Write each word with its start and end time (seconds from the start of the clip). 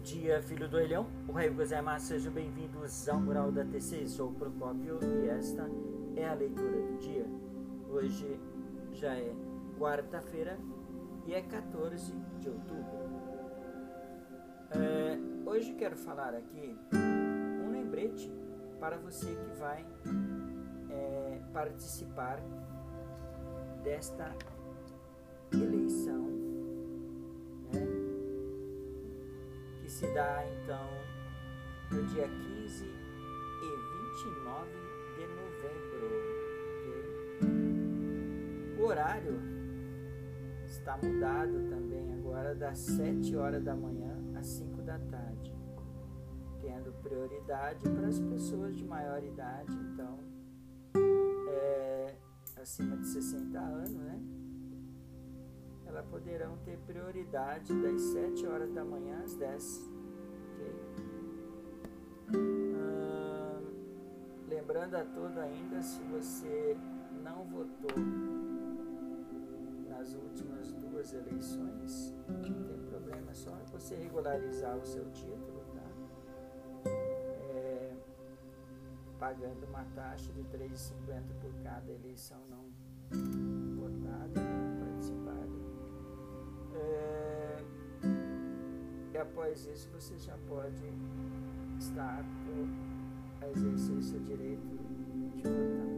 dia, 0.00 0.40
filho 0.42 0.68
do 0.68 0.78
Elhão. 0.78 1.06
O 1.26 1.32
Rei 1.32 1.50
Gozaimasu, 1.50 2.06
sejam 2.06 2.32
bem-vindos 2.32 3.08
ao 3.08 3.20
Mural 3.20 3.50
da 3.50 3.64
TC. 3.64 4.06
Sou 4.06 4.30
o 4.30 4.34
Procópio 4.34 4.98
e 5.02 5.28
esta 5.28 5.68
é 6.16 6.28
a 6.28 6.34
leitura 6.34 6.80
do 6.82 6.98
dia. 6.98 7.26
Hoje 7.90 8.40
já 8.92 9.14
é 9.14 9.34
quarta-feira 9.78 10.58
e 11.26 11.34
é 11.34 11.42
14 11.42 12.12
de 12.38 12.48
outubro. 12.48 13.08
É, 14.70 15.18
hoje 15.48 15.74
quero 15.74 15.96
falar 15.96 16.34
aqui 16.34 16.78
um 16.94 17.70
lembrete 17.70 18.30
para 18.78 18.98
você 18.98 19.26
que 19.26 19.58
vai 19.58 19.84
é, 20.90 21.40
participar 21.52 22.40
desta 23.82 24.32
se 29.98 30.06
dá 30.14 30.44
então 30.46 30.88
no 31.90 32.06
dia 32.06 32.28
15 32.28 32.84
e 32.84 32.88
29 34.14 34.70
de 35.16 35.26
novembro. 35.26 36.06
O 38.78 38.82
horário 38.84 39.40
está 40.66 40.96
mudado 40.98 41.68
também 41.68 42.14
agora 42.14 42.54
das 42.54 42.78
7 42.78 43.34
horas 43.34 43.64
da 43.64 43.74
manhã 43.74 44.16
às 44.36 44.46
5 44.46 44.82
da 44.82 45.00
tarde, 45.00 45.52
tendo 46.60 46.92
prioridade 47.02 47.82
para 47.82 48.06
as 48.06 48.20
pessoas 48.20 48.76
de 48.76 48.84
maior 48.84 49.20
idade, 49.20 49.72
então 49.72 50.20
é, 51.48 52.14
acima 52.56 52.96
de 52.98 53.06
60 53.08 53.58
anos, 53.58 53.90
né? 53.94 54.20
Elas 55.88 56.04
poderão 56.06 56.56
ter 56.58 56.78
prioridade 56.86 57.74
das 57.82 58.00
7 58.00 58.46
horas 58.46 58.72
da 58.72 58.84
manhã 58.84 59.22
às 59.24 59.34
10. 59.34 59.90
Okay? 60.54 60.98
lembrando 64.48 64.96
a 64.96 65.04
todos 65.04 65.38
ainda, 65.38 65.82
se 65.82 65.98
você 66.04 66.76
não 67.24 67.42
votou 67.44 67.96
nas 69.88 70.14
últimas 70.14 70.72
duas 70.74 71.14
eleições, 71.14 72.14
não 72.28 72.42
tem 72.42 72.86
problema, 72.90 73.30
é 73.30 73.34
só 73.34 73.50
você 73.72 73.94
regularizar 73.96 74.76
o 74.76 74.84
seu 74.84 75.10
título, 75.10 75.64
tá? 75.74 76.90
É, 77.54 77.96
pagando 79.18 79.66
uma 79.66 79.84
taxa 79.94 80.30
de 80.32 80.42
R$ 80.42 80.48
3,50 80.58 81.22
por 81.40 81.52
cada 81.62 81.90
eleição 81.90 82.38
não 82.50 83.47
após 89.28 89.66
isso 89.66 89.88
você 89.90 90.18
já 90.18 90.36
pode 90.48 90.92
estar 91.78 92.20
apto 92.20 92.68
a 93.40 93.48
exercer 93.50 94.02
seu 94.02 94.20
direito 94.20 94.66
de 95.34 95.42
votar. 95.42 95.88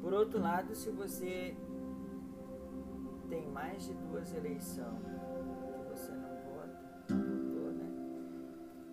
Por 0.00 0.12
outro 0.12 0.40
lado, 0.40 0.74
se 0.74 0.90
você 0.90 1.54
tem 3.28 3.46
mais 3.48 3.86
de 3.86 3.94
duas 3.94 4.32
eleições 4.34 4.98
que 5.04 5.88
você 5.88 6.10
não 6.12 6.36
vota, 6.48 6.78
votou, 7.08 7.70
né? 7.72 7.88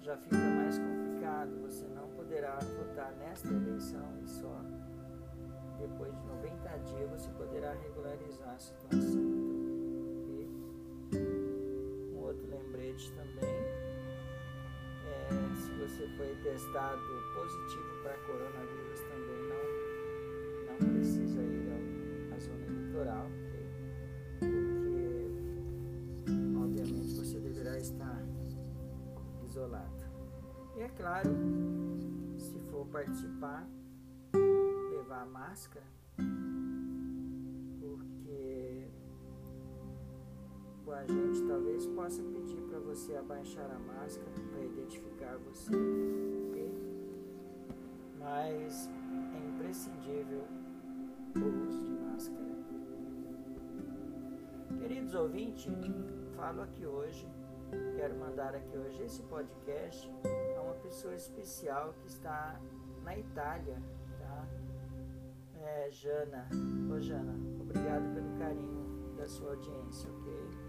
Já 0.00 0.16
fica 0.16 0.36
mais 0.36 0.78
complicado. 0.78 1.62
Você 1.62 1.86
não 1.88 2.08
poderá 2.08 2.58
votar 2.58 3.12
nesta 3.16 3.48
eleição 3.48 4.18
e 4.22 4.28
só 4.28 4.60
depois 5.78 6.12
de 6.16 6.26
90 6.26 6.68
dias 6.78 7.10
você 7.10 7.30
poderá 7.30 7.74
regularizar 7.74 8.54
a 8.54 8.58
situação. 8.58 9.23
Também. 13.10 13.54
É, 15.06 15.28
se 15.56 15.70
você 15.72 16.08
foi 16.16 16.34
testado 16.42 17.02
positivo 17.34 18.02
para 18.02 18.16
coronavírus, 18.18 19.00
também 19.00 19.42
não, 19.48 19.64
não 20.70 20.92
precisa 20.94 21.42
ir 21.42 22.32
à 22.34 22.38
zona 22.38 22.66
eleitoral, 22.66 23.28
porque 24.40 25.30
obviamente 26.56 27.14
você 27.14 27.40
deverá 27.40 27.78
estar 27.78 28.22
isolado. 29.44 30.04
E 30.76 30.80
é 30.80 30.88
claro, 30.90 31.30
se 32.38 32.58
for 32.70 32.86
participar, 32.86 33.68
levar 34.90 35.26
máscara 35.26 35.84
o 40.86 40.92
agente 40.92 41.42
talvez 41.48 41.86
possa 41.88 42.22
pedir 42.22 42.60
para 42.62 42.78
você 42.80 43.14
abaixar 43.16 43.70
a 43.70 43.78
máscara 43.78 44.30
para 44.50 44.64
identificar 44.64 45.36
você, 45.38 45.72
mas 48.18 48.90
é 49.34 49.48
imprescindível 49.48 50.44
o 51.36 51.66
uso 51.68 51.84
de 51.84 51.92
máscara. 51.92 52.44
Queridos 54.78 55.14
ouvintes, 55.14 55.66
falo 56.36 56.62
aqui 56.62 56.84
hoje, 56.84 57.26
quero 57.96 58.16
mandar 58.18 58.54
aqui 58.54 58.76
hoje 58.76 59.02
esse 59.02 59.22
podcast 59.22 60.10
a 60.58 60.60
uma 60.60 60.74
pessoa 60.74 61.14
especial 61.14 61.94
que 62.00 62.08
está 62.08 62.60
na 63.02 63.18
Itália, 63.18 63.80
tá? 64.18 64.46
É, 65.62 65.90
Jana. 65.90 66.46
Ô 66.94 67.00
Jana, 67.00 67.34
obrigado 67.58 68.14
pelo 68.14 68.38
carinho 68.38 69.14
da 69.16 69.26
sua 69.26 69.50
audiência, 69.50 70.10
ok? 70.10 70.63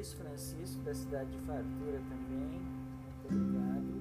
Luiz 0.00 0.14
Francisco, 0.14 0.82
da 0.82 0.94
cidade 0.94 1.30
de 1.30 1.38
Fartura 1.40 2.00
também. 2.08 2.62
Obrigado. 3.26 4.00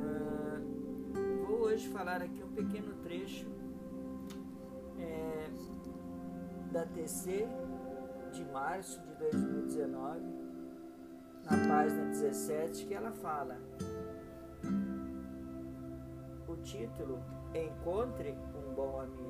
Ah, 0.00 0.60
vou 1.46 1.58
hoje 1.66 1.86
falar 1.90 2.22
aqui 2.22 2.42
um 2.42 2.50
pequeno 2.54 2.94
trecho 3.02 3.46
é, 4.98 5.50
da 6.72 6.86
TC 6.86 7.46
de 8.32 8.42
março 8.46 8.98
de 9.02 9.14
2019, 9.30 10.20
na 11.44 11.68
página 11.68 12.06
17, 12.06 12.86
que 12.86 12.94
ela 12.94 13.12
fala. 13.12 13.60
O 16.48 16.56
título 16.62 17.18
Encontre 17.54 18.34
um 18.54 18.74
bom 18.74 19.02
amigo 19.02 19.29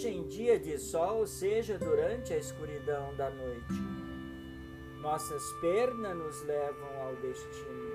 seja 0.00 0.16
em 0.16 0.26
dia 0.28 0.58
de 0.58 0.78
sol, 0.78 1.26
seja 1.26 1.78
durante 1.78 2.32
a 2.32 2.38
escuridão 2.38 3.14
da 3.16 3.28
noite. 3.28 3.74
Nossas 5.02 5.42
pernas 5.60 6.16
nos 6.16 6.42
levam 6.44 6.88
ao 7.02 7.16
destino. 7.16 7.90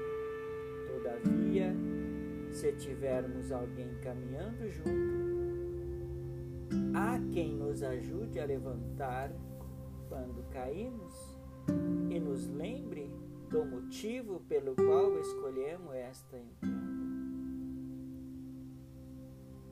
Todavia, 0.88 1.76
se 2.52 2.74
tivermos 2.74 3.52
alguém 3.52 3.90
caminhando 4.04 4.70
junto, 4.70 4.92
há 6.94 7.20
quem 7.34 7.56
nos 7.56 7.82
ajude 7.82 8.40
a 8.40 8.46
levantar 8.46 9.32
quando 10.08 10.48
caímos 10.52 11.40
e 12.12 12.20
nos 12.20 12.46
lembre 12.50 13.12
do 13.50 13.66
motivo 13.66 14.42
pelo 14.42 14.76
qual 14.76 15.20
escolhemos 15.20 15.96
esta 15.96 16.38
entrada. 16.38 16.86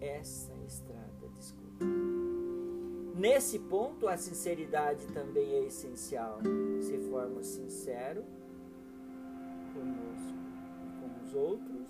Essa 0.01 0.51
estrada, 0.65 1.29
desculpa. 1.35 2.02
Nesse 3.23 3.57
ponto, 3.57 4.09
a 4.09 4.17
sinceridade 4.17 5.07
também 5.13 5.53
é 5.53 5.63
essencial. 5.63 6.41
Se 6.81 6.97
formos 7.09 7.47
sinceros 7.47 8.25
conosco 9.73 10.37
e 10.85 10.99
com 10.99 11.23
os 11.23 11.33
outros, 11.33 11.89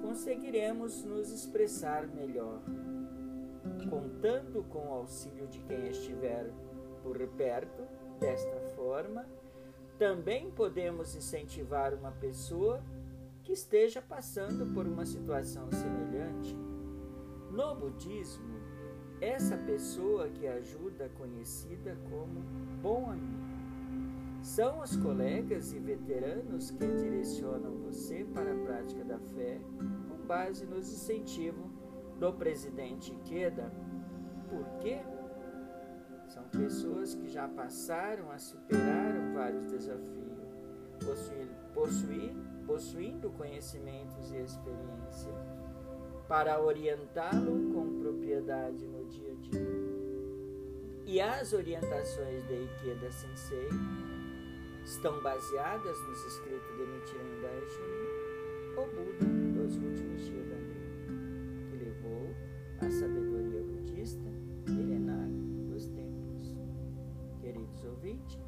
conseguiremos 0.00 1.04
nos 1.04 1.30
expressar 1.30 2.06
melhor. 2.06 2.62
Contando 3.90 4.64
com 4.70 4.88
o 4.88 4.94
auxílio 4.94 5.46
de 5.48 5.60
quem 5.60 5.86
estiver 5.88 6.50
por 7.02 7.18
perto, 7.36 7.82
desta 8.18 8.58
forma, 8.74 9.28
também 9.98 10.50
podemos 10.50 11.14
incentivar 11.14 11.92
uma 11.92 12.12
pessoa 12.12 12.82
que 13.42 13.52
esteja 13.52 14.00
passando 14.00 14.64
por 14.72 14.86
uma 14.86 15.04
situação 15.04 15.68
semelhante. 15.70 16.56
No 17.50 17.74
budismo, 17.74 18.57
essa 19.20 19.56
pessoa 19.56 20.28
que 20.28 20.46
ajuda 20.46 21.10
conhecida 21.16 21.96
como 22.10 22.40
bom 22.82 23.10
amigo. 23.10 23.48
São 24.42 24.80
os 24.80 24.96
colegas 24.96 25.72
e 25.72 25.78
veteranos 25.78 26.70
que 26.70 26.86
direcionam 26.86 27.72
você 27.78 28.24
para 28.32 28.52
a 28.52 28.64
prática 28.64 29.04
da 29.04 29.18
fé 29.18 29.60
com 30.08 30.26
base 30.26 30.64
nos 30.64 30.92
incentivos 30.92 31.66
do 32.18 32.32
presidente 32.32 33.12
Ikeda. 33.12 33.72
Por 34.48 34.64
quê? 34.80 35.00
São 36.28 36.44
pessoas 36.44 37.14
que 37.14 37.28
já 37.28 37.48
passaram 37.48 38.30
a 38.30 38.38
superaram 38.38 39.34
vários 39.34 39.64
desafios, 39.72 40.38
possuindo, 41.74 42.64
possuindo 42.66 43.30
conhecimentos 43.30 44.30
e 44.32 44.36
experiência 44.36 45.32
para 46.28 46.60
orientá-lo 46.60 47.67
no 48.40 49.04
dia 49.06 49.32
a 49.32 49.34
dia. 49.34 49.88
E 51.06 51.20
as 51.20 51.52
orientações 51.52 52.46
de 52.46 52.54
Ikeda 52.54 53.10
Sensei 53.10 53.68
estão 54.84 55.20
baseadas 55.22 55.98
nos 56.06 56.24
escritos 56.24 56.76
de 56.76 56.86
Nichiren 56.86 57.40
Daishonin, 57.42 58.76
o 58.76 58.86
Buda 58.86 59.60
dos 59.60 59.76
últimos 59.76 60.24
dias 60.24 60.46
da 60.48 60.56
vida, 60.56 61.06
que 61.68 61.76
levou 61.84 62.34
a 62.80 62.90
sabedoria 62.90 63.62
budista 63.62 64.30
milenar 64.68 65.28
dos 65.68 65.88
tempos. 65.88 66.54
Queridos 67.40 67.84
ouvintes, 67.84 68.38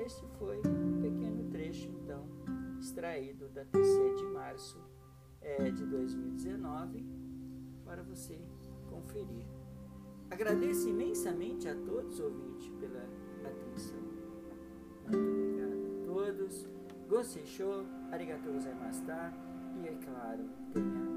este 0.00 0.26
foi 0.38 0.58
um 0.58 1.00
pequeno 1.00 1.48
trecho, 1.50 1.88
então, 1.90 2.26
extraído 2.80 3.48
da 3.50 3.64
TC 3.66 4.14
de 4.16 4.24
março 4.32 4.78
é, 5.40 5.70
de 5.70 5.86
2019, 5.86 7.06
para 7.84 8.02
você 8.02 8.38
conferir. 8.90 9.46
Agradeço 10.30 10.88
imensamente 10.88 11.68
a 11.68 11.74
todos, 11.74 12.20
ouvintes, 12.20 12.68
pela 12.80 13.04
atenção. 13.44 13.98
Muito 15.06 15.16
obrigado 15.16 15.72
a 15.72 16.06
todos. 16.06 16.68
Gostei, 17.08 17.46
show, 17.46 17.84
arigatou 18.12 18.52
gozaimashita. 18.52 19.32
E 19.82 19.88
é 19.88 19.94
claro, 20.04 20.44
tenha 20.72 21.07